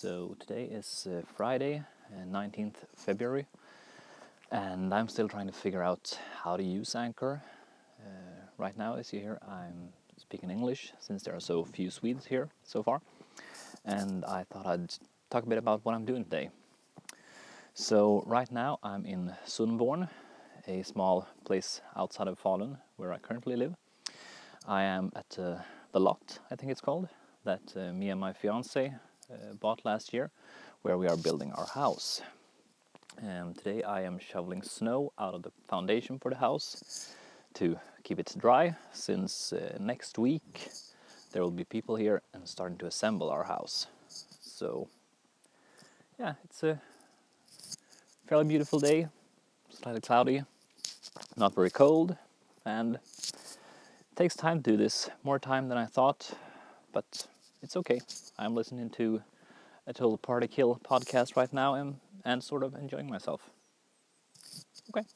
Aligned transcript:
So 0.00 0.34
today 0.40 0.64
is 0.64 1.06
uh, 1.10 1.20
Friday, 1.36 1.82
uh, 2.10 2.24
19th 2.24 2.76
February, 2.96 3.44
and 4.50 4.94
I'm 4.94 5.08
still 5.10 5.28
trying 5.28 5.46
to 5.46 5.52
figure 5.52 5.82
out 5.82 6.18
how 6.42 6.56
to 6.56 6.62
use 6.62 6.94
Anchor. 6.94 7.42
Uh, 8.00 8.46
right 8.56 8.74
now, 8.78 8.94
as 8.94 9.12
you 9.12 9.20
hear, 9.20 9.38
I'm 9.46 9.90
speaking 10.16 10.48
English 10.50 10.94
since 11.00 11.22
there 11.22 11.36
are 11.36 11.40
so 11.40 11.66
few 11.66 11.90
Swedes 11.90 12.24
here 12.24 12.48
so 12.62 12.82
far, 12.82 13.02
and 13.84 14.24
I 14.24 14.44
thought 14.44 14.64
I'd 14.64 14.94
talk 15.28 15.44
a 15.44 15.46
bit 15.46 15.58
about 15.58 15.84
what 15.84 15.94
I'm 15.94 16.06
doing 16.06 16.24
today. 16.24 16.48
So 17.74 18.24
right 18.26 18.50
now, 18.50 18.78
I'm 18.82 19.04
in 19.04 19.34
Sundborn, 19.46 20.08
a 20.66 20.82
small 20.82 21.28
place 21.44 21.82
outside 21.94 22.26
of 22.26 22.42
Falun 22.42 22.78
where 22.96 23.12
I 23.12 23.18
currently 23.18 23.54
live. 23.54 23.74
I 24.66 24.84
am 24.84 25.12
at 25.14 25.38
uh, 25.38 25.56
the 25.92 26.00
lot, 26.00 26.38
I 26.50 26.56
think 26.56 26.72
it's 26.72 26.80
called, 26.80 27.10
that 27.44 27.74
uh, 27.76 27.92
me 27.92 28.08
and 28.08 28.18
my 28.18 28.32
fiance 28.32 28.94
bought 29.60 29.84
last 29.84 30.12
year, 30.12 30.30
where 30.82 30.98
we 30.98 31.06
are 31.06 31.16
building 31.16 31.52
our 31.52 31.66
house. 31.66 32.22
And 33.22 33.56
today 33.56 33.82
I 33.82 34.02
am 34.02 34.18
shoveling 34.18 34.62
snow 34.62 35.12
out 35.18 35.34
of 35.34 35.42
the 35.42 35.50
foundation 35.68 36.18
for 36.18 36.30
the 36.30 36.36
house 36.36 37.14
to 37.54 37.78
keep 38.02 38.18
it 38.18 38.34
dry, 38.38 38.74
since 38.92 39.52
uh, 39.52 39.76
next 39.80 40.18
week 40.18 40.70
there 41.32 41.42
will 41.42 41.50
be 41.50 41.64
people 41.64 41.96
here 41.96 42.22
and 42.32 42.48
starting 42.48 42.78
to 42.78 42.86
assemble 42.86 43.30
our 43.30 43.44
house. 43.44 43.86
So, 44.40 44.88
yeah, 46.18 46.34
it's 46.44 46.62
a 46.62 46.80
fairly 48.26 48.44
beautiful 48.44 48.78
day, 48.78 49.08
slightly 49.70 50.00
cloudy, 50.00 50.42
not 51.36 51.54
very 51.54 51.70
cold, 51.70 52.16
and 52.64 52.96
it 52.96 53.02
takes 54.16 54.34
time 54.34 54.62
to 54.62 54.70
do 54.70 54.76
this, 54.76 55.10
more 55.22 55.38
time 55.38 55.68
than 55.68 55.78
I 55.78 55.86
thought, 55.86 56.30
but 56.92 57.26
it's 57.62 57.76
okay. 57.76 58.00
I'm 58.38 58.54
listening 58.54 58.90
to 58.90 59.22
a 59.86 59.92
Total 59.92 60.18
Party 60.18 60.48
Kill 60.48 60.80
podcast 60.84 61.36
right 61.36 61.52
now 61.52 61.74
and, 61.74 61.96
and 62.24 62.42
sort 62.42 62.62
of 62.62 62.74
enjoying 62.74 63.08
myself. 63.08 63.50
Okay, 64.90 65.06